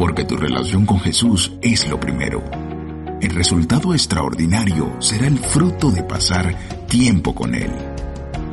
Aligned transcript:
porque 0.00 0.24
tu 0.24 0.34
relación 0.34 0.86
con 0.86 0.98
Jesús 0.98 1.52
es 1.60 1.86
lo 1.86 2.00
primero. 2.00 2.42
El 3.20 3.34
resultado 3.34 3.92
extraordinario 3.92 4.96
será 4.98 5.26
el 5.26 5.36
fruto 5.36 5.90
de 5.90 6.02
pasar 6.02 6.56
tiempo 6.88 7.34
con 7.34 7.54
Él. 7.54 7.70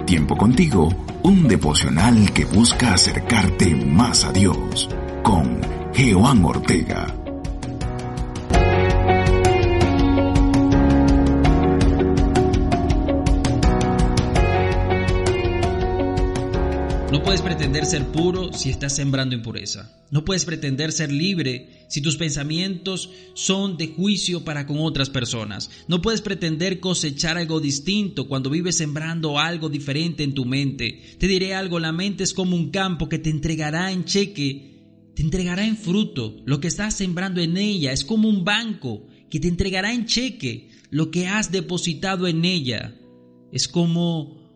Tiempo 0.05 0.35
contigo, 0.35 0.89
un 1.23 1.47
devocional 1.47 2.33
que 2.33 2.43
busca 2.43 2.93
acercarte 2.93 3.73
más 3.73 4.25
a 4.25 4.33
Dios 4.33 4.89
con 5.23 5.61
Jehová 5.93 6.35
Ortega. 6.43 7.26
No 17.09 17.23
puedes 17.23 17.41
pretender 17.41 17.85
ser 17.85 18.05
puro 18.07 18.51
si 18.51 18.69
estás 18.69 18.93
sembrando 18.93 19.33
impureza. 19.33 20.03
No 20.11 20.25
puedes 20.25 20.43
pretender 20.43 20.91
ser 20.91 21.09
libre 21.09 21.85
si 21.87 22.01
tus 22.01 22.17
pensamientos 22.17 23.09
son 23.33 23.77
de 23.77 23.87
juicio 23.87 24.43
para 24.43 24.67
con 24.67 24.79
otras 24.79 25.09
personas. 25.09 25.69
No 25.87 26.01
puedes 26.01 26.19
pretender 26.19 26.81
cosechar 26.81 27.37
algo 27.37 27.61
distinto 27.61 28.27
cuando 28.27 28.49
vives 28.49 28.75
sembrando 28.75 29.39
algo 29.39 29.69
diferente 29.69 30.25
en 30.25 30.33
tu 30.33 30.43
mente. 30.43 31.01
Te 31.17 31.27
diré 31.27 31.55
algo, 31.55 31.79
la 31.79 31.93
mente 31.93 32.25
es 32.25 32.33
como 32.33 32.57
un 32.57 32.71
campo 32.71 33.07
que 33.07 33.19
te 33.19 33.29
entregará 33.29 33.93
en 33.93 34.03
cheque, 34.03 35.11
te 35.15 35.21
entregará 35.21 35.65
en 35.65 35.77
fruto. 35.77 36.35
Lo 36.45 36.59
que 36.59 36.67
estás 36.67 36.93
sembrando 36.93 37.39
en 37.39 37.55
ella 37.55 37.93
es 37.93 38.03
como 38.03 38.27
un 38.27 38.43
banco 38.43 39.07
que 39.29 39.39
te 39.39 39.47
entregará 39.47 39.93
en 39.93 40.07
cheque 40.07 40.71
lo 40.89 41.09
que 41.09 41.27
has 41.27 41.53
depositado 41.53 42.27
en 42.27 42.43
ella. 42.43 42.95
Es 43.53 43.69
como 43.69 44.46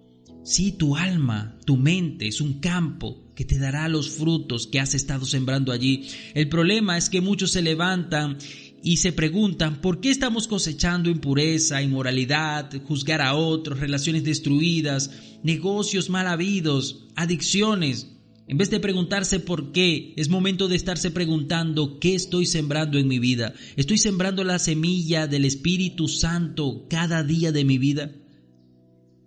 Sí, 0.44 0.72
tu 0.72 0.96
alma, 0.96 1.56
tu 1.66 1.78
mente 1.78 2.28
es 2.28 2.42
un 2.42 2.60
campo 2.60 3.32
que 3.36 3.46
te 3.46 3.60
dará 3.60 3.88
los 3.88 4.10
frutos 4.10 4.66
que 4.66 4.80
has 4.80 4.96
estado 4.96 5.26
sembrando 5.26 5.72
allí. 5.72 6.08
El 6.34 6.50
problema 6.50 6.98
es 6.98 7.10
que 7.12 7.22
muchos 7.22 7.52
se 7.52 7.62
levantan 7.62 8.40
y 8.84 8.98
se 8.98 9.14
preguntan 9.14 9.82
por 9.82 10.02
qué 10.02 10.10
estamos 10.10 10.48
cosechando 10.48 11.12
impureza, 11.12 11.84
inmoralidad, 11.84 12.72
juzgar 12.86 13.22
a 13.22 13.36
otros, 13.36 13.80
relaciones 13.80 14.24
destruidas, 14.24 15.12
negocios 15.44 16.10
mal 16.10 16.26
habidos, 16.26 17.06
adicciones. 17.16 18.08
En 18.48 18.58
vez 18.58 18.72
de 18.72 18.80
preguntarse 18.80 19.40
por 19.40 19.72
qué, 19.72 20.14
es 20.18 20.28
momento 20.28 20.68
de 20.68 20.76
estarse 20.76 21.12
preguntando 21.12 22.00
qué 22.00 22.16
estoy 22.16 22.48
sembrando 22.48 22.98
en 22.98 23.08
mi 23.08 23.20
vida. 23.20 23.54
¿Estoy 23.76 24.00
sembrando 24.00 24.44
la 24.44 24.58
semilla 24.58 25.28
del 25.28 25.46
Espíritu 25.46 26.08
Santo 26.08 26.88
cada 26.90 27.24
día 27.24 27.52
de 27.52 27.64
mi 27.64 27.78
vida? 27.78 28.12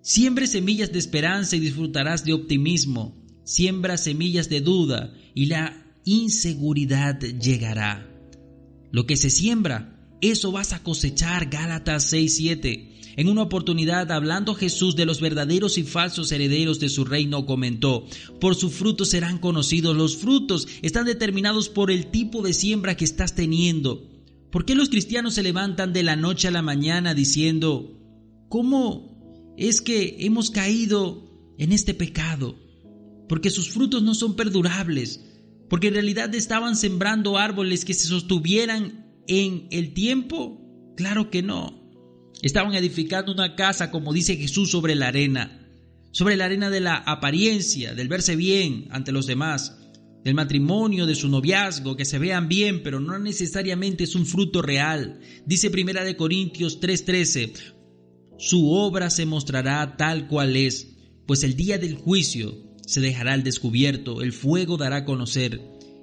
Siembre 0.04 0.46
semillas 0.46 0.92
de 0.92 0.98
esperanza 0.98 1.56
y 1.56 1.60
disfrutarás 1.60 2.26
de 2.26 2.34
optimismo. 2.34 3.16
Siembra 3.42 3.96
semillas 3.96 4.50
de 4.50 4.60
duda 4.60 5.14
y 5.34 5.46
la 5.46 5.82
inseguridad 6.04 7.18
llegará. 7.18 8.06
Lo 8.92 9.06
que 9.06 9.16
se 9.16 9.30
siembra, 9.30 9.98
eso 10.20 10.52
vas 10.52 10.74
a 10.74 10.82
cosechar. 10.82 11.48
Gálatas 11.48 12.12
6:7. 12.12 13.16
En 13.16 13.30
una 13.30 13.40
oportunidad, 13.40 14.12
hablando 14.12 14.54
Jesús 14.54 14.94
de 14.94 15.06
los 15.06 15.22
verdaderos 15.22 15.78
y 15.78 15.84
falsos 15.84 16.30
herederos 16.32 16.80
de 16.80 16.90
su 16.90 17.06
reino, 17.06 17.46
comentó, 17.46 18.06
por 18.42 18.56
sus 18.56 18.74
frutos 18.74 19.08
serán 19.08 19.38
conocidos. 19.38 19.96
Los 19.96 20.18
frutos 20.18 20.68
están 20.82 21.06
determinados 21.06 21.70
por 21.70 21.90
el 21.90 22.10
tipo 22.10 22.42
de 22.42 22.52
siembra 22.52 22.94
que 22.94 23.06
estás 23.06 23.34
teniendo. 23.34 24.06
¿Por 24.52 24.66
qué 24.66 24.74
los 24.74 24.90
cristianos 24.90 25.32
se 25.32 25.42
levantan 25.42 25.94
de 25.94 26.02
la 26.02 26.14
noche 26.14 26.48
a 26.48 26.50
la 26.50 26.60
mañana 26.60 27.14
diciendo, 27.14 27.98
¿cómo 28.50 29.13
es 29.56 29.80
que 29.80 30.16
hemos 30.20 30.50
caído 30.50 31.54
en 31.58 31.72
este 31.72 31.94
pecado, 31.94 32.58
porque 33.28 33.50
sus 33.50 33.70
frutos 33.70 34.02
no 34.02 34.14
son 34.14 34.36
perdurables, 34.36 35.24
porque 35.68 35.88
en 35.88 35.94
realidad 35.94 36.34
estaban 36.34 36.76
sembrando 36.76 37.38
árboles 37.38 37.84
que 37.84 37.94
se 37.94 38.06
sostuvieran 38.06 39.22
en 39.26 39.66
el 39.70 39.94
tiempo. 39.94 40.60
Claro 40.96 41.30
que 41.30 41.42
no. 41.42 41.82
Estaban 42.42 42.74
edificando 42.74 43.32
una 43.32 43.56
casa, 43.56 43.90
como 43.90 44.12
dice 44.12 44.36
Jesús, 44.36 44.70
sobre 44.70 44.94
la 44.94 45.08
arena, 45.08 45.66
sobre 46.10 46.36
la 46.36 46.44
arena 46.44 46.70
de 46.70 46.80
la 46.80 46.96
apariencia, 46.96 47.94
del 47.94 48.08
verse 48.08 48.36
bien 48.36 48.86
ante 48.90 49.12
los 49.12 49.26
demás, 49.26 49.78
del 50.24 50.34
matrimonio, 50.34 51.06
de 51.06 51.14
su 51.14 51.28
noviazgo, 51.28 51.96
que 51.96 52.04
se 52.04 52.18
vean 52.18 52.48
bien, 52.48 52.82
pero 52.82 52.98
no 52.98 53.18
necesariamente 53.18 54.04
es 54.04 54.14
un 54.14 54.26
fruto 54.26 54.62
real. 54.62 55.20
Dice 55.46 55.70
Primera 55.70 56.02
de 56.02 56.16
Corintios 56.16 56.80
3:13, 56.80 57.52
su 58.38 58.70
obra 58.70 59.10
se 59.10 59.26
mostrará 59.26 59.96
tal 59.96 60.28
cual 60.28 60.56
es, 60.56 60.88
pues 61.26 61.44
el 61.44 61.56
día 61.56 61.78
del 61.78 61.94
juicio 61.94 62.56
se 62.86 63.00
dejará 63.00 63.32
al 63.32 63.42
descubierto, 63.42 64.22
el 64.22 64.32
fuego 64.32 64.76
dará 64.76 64.96
a 64.96 65.04
conocer 65.04 65.60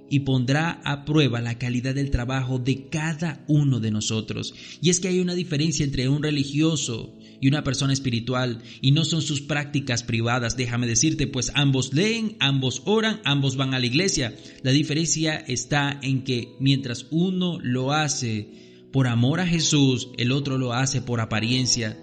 y 0.09 0.19
pondrá 0.21 0.81
a 0.83 1.05
prueba 1.05 1.39
la 1.39 1.57
calidad 1.57 1.95
del 1.95 2.11
trabajo 2.11 2.59
de 2.59 2.89
cada 2.89 3.45
uno 3.47 3.79
de 3.79 3.91
nosotros. 3.91 4.53
Y 4.81 4.89
es 4.89 4.99
que 4.99 5.07
hay 5.07 5.19
una 5.21 5.35
diferencia 5.35 5.85
entre 5.85 6.09
un 6.09 6.21
religioso 6.21 7.15
y 7.39 7.47
una 7.47 7.63
persona 7.63 7.93
espiritual, 7.93 8.61
y 8.81 8.91
no 8.91 9.03
son 9.03 9.21
sus 9.21 9.41
prácticas 9.41 10.03
privadas, 10.03 10.57
déjame 10.57 10.85
decirte, 10.85 11.27
pues 11.27 11.51
ambos 11.55 11.93
leen, 11.93 12.35
ambos 12.39 12.83
oran, 12.85 13.19
ambos 13.23 13.55
van 13.55 13.73
a 13.73 13.79
la 13.79 13.85
iglesia. 13.85 14.35
La 14.61 14.71
diferencia 14.71 15.37
está 15.37 15.97
en 16.03 16.23
que 16.23 16.55
mientras 16.59 17.07
uno 17.09 17.57
lo 17.61 17.93
hace 17.93 18.87
por 18.91 19.07
amor 19.07 19.39
a 19.39 19.47
Jesús, 19.47 20.09
el 20.17 20.33
otro 20.33 20.57
lo 20.57 20.73
hace 20.73 21.01
por 21.01 21.19
apariencia, 21.19 21.97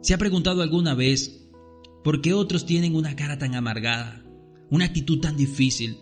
¿Se 0.00 0.14
ha 0.14 0.18
preguntado 0.18 0.62
alguna 0.62 0.94
vez 0.94 1.48
por 2.04 2.20
qué 2.20 2.32
otros 2.32 2.66
tienen 2.66 2.94
una 2.94 3.16
cara 3.16 3.38
tan 3.38 3.54
amargada, 3.54 4.24
una 4.70 4.84
actitud 4.84 5.20
tan 5.20 5.36
difícil? 5.36 5.98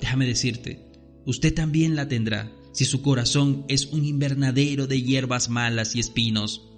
Déjame 0.00 0.26
decirte, 0.26 0.84
usted 1.24 1.54
también 1.54 1.96
la 1.96 2.08
tendrá 2.08 2.52
si 2.72 2.84
su 2.84 3.02
corazón 3.02 3.64
es 3.68 3.86
un 3.86 4.04
invernadero 4.04 4.86
de 4.86 5.02
hierbas 5.02 5.48
malas 5.48 5.96
y 5.96 6.00
espinos. 6.00 6.68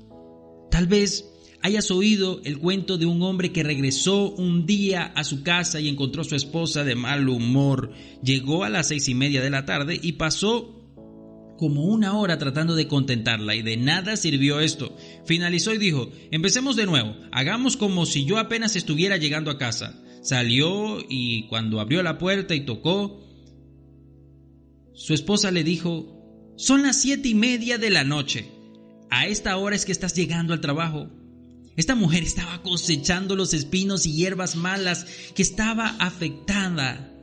Tal 0.71 0.87
vez 0.87 1.29
hayas 1.61 1.91
oído 1.91 2.41
el 2.45 2.59
cuento 2.59 2.97
de 2.97 3.07
un 3.07 3.21
hombre 3.23 3.53
que 3.53 3.65
regresó 3.65 4.31
un 4.31 4.65
día 4.65 5.07
a 5.15 5.25
su 5.25 5.43
casa 5.43 5.81
y 5.81 5.89
encontró 5.89 6.23
a 6.23 6.25
su 6.25 6.37
esposa 6.37 6.85
de 6.85 6.95
mal 6.95 7.29
humor. 7.29 7.93
Llegó 8.23 8.65
a 8.65 8.71
las 8.71 8.89
seis 8.89 9.09
y 9.09 9.15
media 9.15 9.43
de 9.43 9.51
la 9.51 9.67
tarde 9.67 9.99
y 10.01 10.13
pasó 10.13 10.80
como 11.61 11.85
una 11.85 12.17
hora 12.17 12.39
tratando 12.39 12.75
de 12.75 12.89
contentarla 12.89 13.55
y 13.55 13.61
de 13.61 13.77
nada 13.77 14.17
sirvió 14.17 14.61
esto. 14.61 14.97
Finalizó 15.27 15.75
y 15.75 15.79
dijo, 15.79 16.11
empecemos 16.31 16.75
de 16.75 16.87
nuevo, 16.87 17.15
hagamos 17.33 17.77
como 17.77 18.07
si 18.07 18.25
yo 18.25 18.39
apenas 18.39 18.77
estuviera 18.77 19.19
llegando 19.19 19.51
a 19.51 19.59
casa. 19.59 20.03
Salió 20.23 21.05
y 21.07 21.47
cuando 21.49 21.79
abrió 21.79 22.03
la 22.03 22.17
puerta 22.17 22.55
y 22.55 22.65
tocó, 22.65 23.29
su 24.95 25.13
esposa 25.13 25.51
le 25.51 25.63
dijo, 25.63 26.55
son 26.57 26.81
las 26.81 26.97
siete 26.97 27.29
y 27.29 27.35
media 27.35 27.77
de 27.77 27.91
la 27.91 28.05
noche. 28.05 28.51
A 29.11 29.27
esta 29.27 29.55
hora 29.59 29.77
es 29.77 29.85
que 29.85 29.93
estás 29.93 30.15
llegando 30.15 30.55
al 30.55 30.63
trabajo. 30.63 31.11
Esta 31.77 31.95
mujer 31.95 32.23
estaba 32.23 32.63
cosechando 32.63 33.37
los 33.37 33.53
espinos 33.53 34.07
y 34.07 34.15
hierbas 34.15 34.57
malas 34.57 35.05
que 35.35 35.43
estaba 35.43 35.89
afectada 35.99 37.15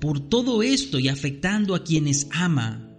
por 0.00 0.20
todo 0.28 0.62
esto 0.62 1.00
y 1.00 1.08
afectando 1.08 1.74
a 1.74 1.82
quienes 1.82 2.28
ama. 2.30 2.95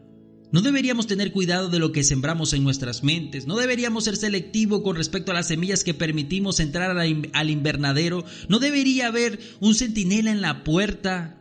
No 0.51 0.61
deberíamos 0.61 1.07
tener 1.07 1.33
cuidado 1.33 1.69
de 1.69 1.79
lo 1.79 1.91
que 1.91 2.03
sembramos 2.03 2.53
en 2.53 2.63
nuestras 2.63 3.03
mentes, 3.03 3.47
no 3.47 3.57
deberíamos 3.57 4.05
ser 4.05 4.15
selectivos 4.15 4.81
con 4.81 4.95
respecto 4.95 5.31
a 5.31 5.35
las 5.35 5.47
semillas 5.47 5.83
que 5.83 5.93
permitimos 5.93 6.59
entrar 6.61 6.97
al 6.97 7.49
invernadero, 7.49 8.23
no 8.47 8.59
debería 8.59 9.07
haber 9.07 9.39
un 9.59 9.75
centinela 9.75 10.31
en 10.31 10.41
la 10.41 10.63
puerta. 10.63 11.33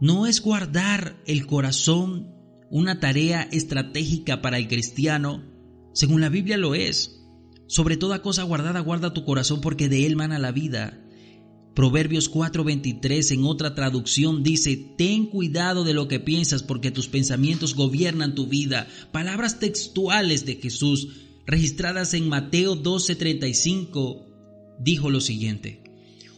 No 0.00 0.26
es 0.26 0.42
guardar 0.42 1.22
el 1.26 1.46
corazón 1.46 2.34
una 2.70 3.00
tarea 3.00 3.48
estratégica 3.52 4.42
para 4.42 4.58
el 4.58 4.68
cristiano, 4.68 5.42
según 5.94 6.20
la 6.20 6.28
Biblia 6.28 6.58
lo 6.58 6.74
es. 6.74 7.22
Sobre 7.66 7.96
toda 7.96 8.20
cosa 8.20 8.42
guardada, 8.42 8.80
guarda 8.80 9.14
tu 9.14 9.24
corazón 9.24 9.60
porque 9.60 9.88
de 9.88 10.04
él 10.06 10.16
mana 10.16 10.38
la 10.38 10.52
vida. 10.52 11.03
Proverbios 11.74 12.30
4:23 12.30 13.32
en 13.32 13.44
otra 13.44 13.74
traducción 13.74 14.44
dice, 14.44 14.76
ten 14.96 15.26
cuidado 15.26 15.82
de 15.82 15.92
lo 15.92 16.06
que 16.06 16.20
piensas 16.20 16.62
porque 16.62 16.92
tus 16.92 17.08
pensamientos 17.08 17.74
gobiernan 17.74 18.36
tu 18.36 18.46
vida. 18.46 18.86
Palabras 19.10 19.58
textuales 19.58 20.46
de 20.46 20.56
Jesús 20.56 21.08
registradas 21.46 22.14
en 22.14 22.28
Mateo 22.28 22.76
12:35 22.76 24.24
dijo 24.78 25.10
lo 25.10 25.20
siguiente. 25.20 25.82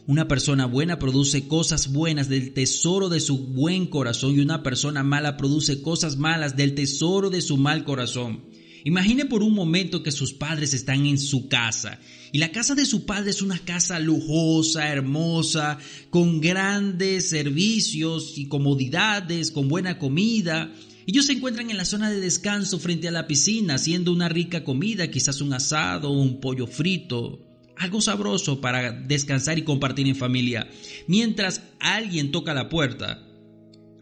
Una 0.07 0.27
persona 0.27 0.65
buena 0.65 0.99
produce 0.99 1.47
cosas 1.47 1.91
buenas 1.91 2.29
del 2.29 2.53
tesoro 2.53 3.09
de 3.09 3.19
su 3.19 3.37
buen 3.37 3.87
corazón 3.87 4.35
y 4.35 4.39
una 4.39 4.63
persona 4.63 5.03
mala 5.03 5.37
produce 5.37 5.81
cosas 5.81 6.17
malas 6.17 6.55
del 6.55 6.73
tesoro 6.75 7.29
de 7.29 7.41
su 7.41 7.57
mal 7.57 7.83
corazón. 7.83 8.45
Imagine 8.87 9.25
por 9.25 9.43
un 9.43 9.53
momento 9.53 10.01
que 10.01 10.13
sus 10.13 10.31
padres 10.31 10.73
están 10.73 11.05
en 11.07 11.17
su 11.17 11.49
casa 11.49 11.99
y 12.31 12.37
la 12.37 12.53
casa 12.53 12.73
de 12.73 12.85
su 12.85 13.05
padre 13.05 13.31
es 13.31 13.41
una 13.41 13.59
casa 13.59 13.99
lujosa, 13.99 14.87
hermosa, 14.87 15.77
con 16.09 16.39
grandes 16.39 17.27
servicios 17.27 18.37
y 18.37 18.47
comodidades, 18.47 19.51
con 19.51 19.67
buena 19.67 19.99
comida. 19.99 20.73
Ellos 21.05 21.25
se 21.25 21.33
encuentran 21.33 21.69
en 21.69 21.75
la 21.75 21.83
zona 21.83 22.09
de 22.09 22.21
descanso 22.21 22.79
frente 22.79 23.09
a 23.09 23.11
la 23.11 23.27
piscina 23.27 23.75
haciendo 23.75 24.13
una 24.13 24.29
rica 24.29 24.63
comida, 24.63 25.11
quizás 25.11 25.41
un 25.41 25.51
asado 25.51 26.09
o 26.09 26.21
un 26.21 26.39
pollo 26.39 26.65
frito, 26.65 27.45
algo 27.75 27.99
sabroso 27.99 28.61
para 28.61 28.93
descansar 28.93 29.59
y 29.59 29.63
compartir 29.63 30.07
en 30.07 30.15
familia. 30.15 30.65
Mientras 31.07 31.61
alguien 31.81 32.31
toca 32.31 32.53
la 32.53 32.69
puerta, 32.69 33.26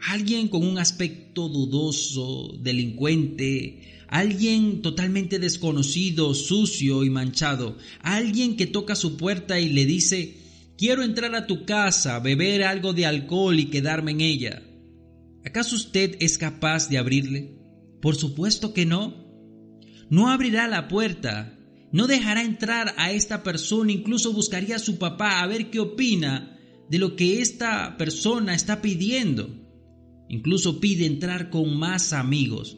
alguien 0.07 0.47
con 0.49 0.63
un 0.63 0.77
aspecto 0.77 1.49
dudoso, 1.49 2.55
delincuente, 2.59 4.05
alguien 4.07 4.81
totalmente 4.81 5.39
desconocido, 5.39 6.33
sucio 6.35 7.03
y 7.03 7.09
manchado, 7.09 7.77
alguien 8.01 8.55
que 8.55 8.67
toca 8.67 8.95
su 8.95 9.17
puerta 9.17 9.59
y 9.59 9.69
le 9.69 9.85
dice, 9.85 10.37
quiero 10.77 11.03
entrar 11.03 11.33
a 11.35 11.47
tu 11.47 11.65
casa, 11.65 12.19
beber 12.19 12.63
algo 12.63 12.93
de 12.93 13.07
alcohol 13.07 13.59
y 13.59 13.65
quedarme 13.65 14.11
en 14.11 14.21
ella. 14.21 14.63
¿Acaso 15.43 15.75
usted 15.75 16.17
es 16.19 16.37
capaz 16.37 16.87
de 16.87 16.97
abrirle? 16.97 17.57
Por 18.01 18.15
supuesto 18.15 18.73
que 18.73 18.85
no. 18.85 19.25
No 20.09 20.29
abrirá 20.29 20.67
la 20.67 20.87
puerta, 20.87 21.57
no 21.91 22.05
dejará 22.05 22.43
entrar 22.43 22.93
a 22.97 23.11
esta 23.11 23.41
persona, 23.41 23.91
incluso 23.91 24.33
buscaría 24.33 24.75
a 24.75 24.79
su 24.79 24.99
papá 24.99 25.41
a 25.41 25.47
ver 25.47 25.71
qué 25.71 25.79
opina 25.79 26.59
de 26.89 26.99
lo 26.99 27.15
que 27.15 27.41
esta 27.41 27.97
persona 27.97 28.53
está 28.53 28.83
pidiendo. 28.83 29.64
Incluso 30.29 30.79
pide 30.79 31.05
entrar 31.05 31.49
con 31.49 31.77
más 31.77 32.13
amigos. 32.13 32.77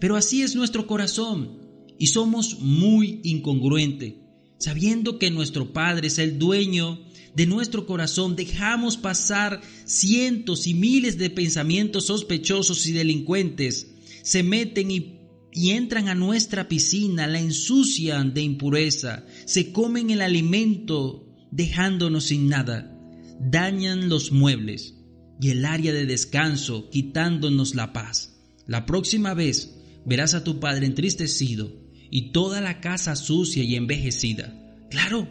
Pero 0.00 0.16
así 0.16 0.42
es 0.42 0.54
nuestro 0.54 0.86
corazón 0.86 1.60
y 1.98 2.06
somos 2.08 2.60
muy 2.60 3.20
incongruentes. 3.24 4.14
Sabiendo 4.58 5.18
que 5.18 5.30
nuestro 5.30 5.72
Padre 5.72 6.08
es 6.08 6.18
el 6.18 6.38
dueño 6.38 7.00
de 7.34 7.46
nuestro 7.46 7.86
corazón, 7.86 8.36
dejamos 8.36 8.96
pasar 8.96 9.60
cientos 9.84 10.66
y 10.66 10.74
miles 10.74 11.18
de 11.18 11.30
pensamientos 11.30 12.06
sospechosos 12.06 12.86
y 12.86 12.92
delincuentes. 12.92 13.94
Se 14.22 14.42
meten 14.42 14.90
y, 14.90 15.20
y 15.52 15.70
entran 15.70 16.08
a 16.08 16.14
nuestra 16.14 16.68
piscina, 16.68 17.26
la 17.26 17.40
ensucian 17.40 18.34
de 18.34 18.42
impureza, 18.42 19.24
se 19.46 19.72
comen 19.72 20.10
el 20.10 20.20
alimento 20.20 21.26
dejándonos 21.50 22.24
sin 22.24 22.48
nada, 22.48 22.96
dañan 23.40 24.08
los 24.08 24.30
muebles 24.30 24.99
y 25.40 25.50
el 25.50 25.64
área 25.64 25.92
de 25.92 26.06
descanso, 26.06 26.90
quitándonos 26.90 27.74
la 27.74 27.92
paz. 27.92 28.36
La 28.66 28.84
próxima 28.84 29.34
vez 29.34 29.74
verás 30.04 30.34
a 30.34 30.44
tu 30.44 30.60
padre 30.60 30.86
entristecido 30.86 31.72
y 32.10 32.32
toda 32.32 32.60
la 32.60 32.80
casa 32.80 33.16
sucia 33.16 33.64
y 33.64 33.76
envejecida. 33.76 34.54
Claro, 34.90 35.28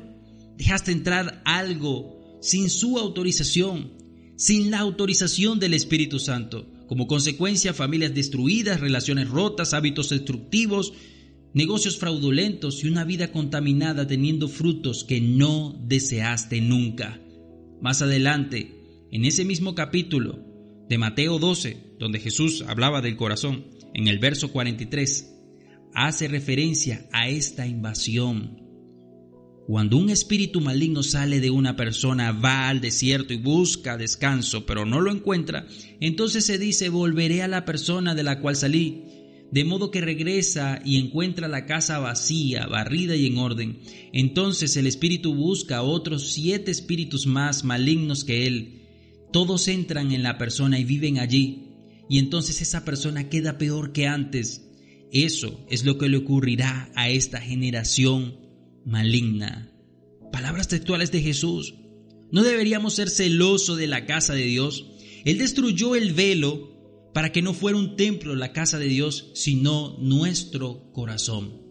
dejaste 0.57 0.91
entrar 0.91 1.41
algo 1.45 2.39
sin 2.41 2.69
su 2.69 2.97
autorización, 2.97 3.93
sin 4.35 4.71
la 4.71 4.79
autorización 4.79 5.59
del 5.59 5.73
Espíritu 5.73 6.19
Santo. 6.19 6.65
Como 6.87 7.05
consecuencia, 7.05 7.73
familias 7.73 8.15
destruidas, 8.15 8.79
relaciones 8.79 9.29
rotas, 9.29 9.73
hábitos 9.75 10.09
destructivos, 10.09 10.93
negocios 11.53 11.97
fraudulentos 11.97 12.83
y 12.83 12.87
una 12.87 13.03
vida 13.03 13.31
contaminada 13.31 14.07
teniendo 14.07 14.47
frutos 14.47 15.03
que 15.03 15.21
no 15.21 15.79
deseaste 15.85 16.61
nunca. 16.61 17.21
Más 17.81 18.01
adelante, 18.01 18.78
en 19.11 19.25
ese 19.25 19.43
mismo 19.43 19.73
capítulo 19.73 20.39
de 20.87 20.97
Mateo 20.97 21.39
12, 21.39 21.95
donde 21.99 22.19
Jesús 22.19 22.63
hablaba 22.67 23.01
del 23.01 23.15
corazón, 23.15 23.65
en 23.93 24.07
el 24.07 24.19
verso 24.19 24.51
43, 24.51 25.33
hace 25.93 26.27
referencia 26.27 27.07
a 27.11 27.27
esta 27.27 27.65
invasión. 27.65 28.61
Cuando 29.65 29.97
un 29.97 30.09
espíritu 30.09 30.61
maligno 30.61 31.03
sale 31.03 31.39
de 31.39 31.49
una 31.49 31.75
persona, 31.75 32.31
va 32.31 32.69
al 32.69 32.81
desierto 32.81 33.33
y 33.33 33.37
busca 33.37 33.97
descanso, 33.97 34.65
pero 34.65 34.85
no 34.85 34.99
lo 35.01 35.11
encuentra, 35.11 35.67
entonces 35.99 36.45
se 36.45 36.57
dice, 36.57 36.89
volveré 36.89 37.41
a 37.43 37.47
la 37.47 37.65
persona 37.65 38.15
de 38.15 38.23
la 38.23 38.39
cual 38.39 38.55
salí. 38.55 39.05
De 39.51 39.63
modo 39.63 39.89
que 39.89 40.01
regresa 40.01 40.79
y 40.85 40.97
encuentra 40.97 41.47
la 41.47 41.65
casa 41.65 41.97
vacía, 41.97 42.67
barrida 42.67 43.15
y 43.15 43.25
en 43.25 43.39
orden. 43.39 43.79
Entonces 44.13 44.77
el 44.77 44.85
espíritu 44.85 45.33
busca 45.33 45.77
a 45.77 45.81
otros 45.81 46.33
siete 46.33 46.69
espíritus 46.69 47.25
más 47.25 47.63
malignos 47.63 48.23
que 48.23 48.45
él 48.45 48.78
todos 49.31 49.67
entran 49.67 50.11
en 50.11 50.23
la 50.23 50.37
persona 50.37 50.79
y 50.79 50.83
viven 50.83 51.19
allí, 51.19 51.69
y 52.09 52.17
entonces 52.17 52.61
esa 52.61 52.85
persona 52.85 53.29
queda 53.29 53.57
peor 53.57 53.91
que 53.91 54.07
antes. 54.07 54.65
Eso 55.11 55.65
es 55.69 55.85
lo 55.85 55.97
que 55.97 56.09
le 56.09 56.17
ocurrirá 56.17 56.91
a 56.95 57.09
esta 57.09 57.39
generación 57.39 58.37
maligna. 58.85 59.71
Palabras 60.31 60.67
textuales 60.67 61.11
de 61.11 61.21
Jesús. 61.21 61.75
No 62.31 62.43
deberíamos 62.43 62.93
ser 62.93 63.09
celosos 63.09 63.77
de 63.77 63.87
la 63.87 64.05
casa 64.05 64.33
de 64.33 64.43
Dios. 64.43 64.85
Él 65.25 65.37
destruyó 65.37 65.95
el 65.95 66.13
velo 66.13 67.11
para 67.13 67.31
que 67.31 67.41
no 67.41 67.53
fuera 67.53 67.77
un 67.77 67.95
templo 67.95 68.35
la 68.35 68.53
casa 68.53 68.77
de 68.77 68.87
Dios, 68.87 69.31
sino 69.33 69.97
nuestro 69.99 70.91
corazón. 70.93 71.61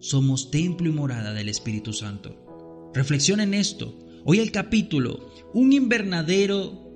Somos 0.00 0.50
templo 0.50 0.88
y 0.88 0.92
morada 0.92 1.32
del 1.32 1.48
Espíritu 1.48 1.92
Santo. 1.92 2.90
Reflexiona 2.92 3.44
en 3.44 3.54
esto. 3.54 3.96
Hoy 4.24 4.40
el 4.40 4.50
capítulo, 4.50 5.32
un 5.54 5.72
invernadero 5.72 6.91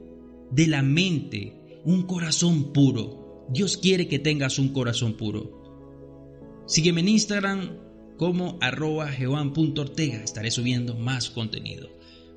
de 0.51 0.67
la 0.67 0.83
mente 0.83 1.81
un 1.85 2.03
corazón 2.03 2.73
puro. 2.73 3.47
Dios 3.49 3.77
quiere 3.77 4.09
que 4.09 4.19
tengas 4.19 4.59
un 4.59 4.71
corazón 4.71 5.17
puro. 5.17 6.65
Sígueme 6.67 7.01
en 7.01 7.09
Instagram 7.09 7.71
como 8.17 8.59
arroba. 8.61 9.11
Estaré 9.13 10.51
subiendo 10.51 10.97
más 10.97 11.31
contenido. 11.31 11.89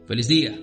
Feliz 0.07 0.27
día. 0.27 0.59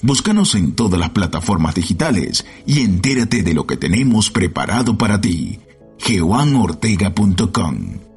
Búscanos 0.00 0.54
en 0.54 0.74
todas 0.74 0.98
las 0.98 1.10
plataformas 1.10 1.74
digitales 1.74 2.46
y 2.66 2.80
entérate 2.80 3.42
de 3.42 3.54
lo 3.54 3.66
que 3.66 3.76
tenemos 3.76 4.30
preparado 4.30 4.96
para 4.96 5.20
ti. 5.20 5.58
geoanortega.com 5.98 8.11